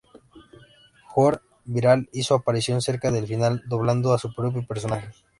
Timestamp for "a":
4.15-4.17